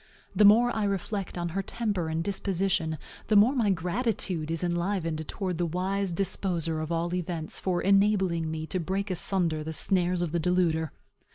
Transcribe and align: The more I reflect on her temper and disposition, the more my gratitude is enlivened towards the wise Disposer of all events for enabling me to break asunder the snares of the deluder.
The 0.35 0.45
more 0.45 0.75
I 0.75 0.85
reflect 0.85 1.37
on 1.37 1.49
her 1.49 1.61
temper 1.61 2.09
and 2.09 2.23
disposition, 2.23 2.97
the 3.27 3.35
more 3.35 3.53
my 3.53 3.69
gratitude 3.69 4.49
is 4.49 4.63
enlivened 4.63 5.27
towards 5.27 5.59
the 5.59 5.67
wise 5.67 6.11
Disposer 6.11 6.79
of 6.79 6.91
all 6.91 7.13
events 7.13 7.59
for 7.59 7.83
enabling 7.83 8.49
me 8.49 8.65
to 8.65 8.79
break 8.79 9.11
asunder 9.11 9.63
the 9.63 9.73
snares 9.73 10.23
of 10.23 10.31
the 10.31 10.39
deluder. 10.39 10.91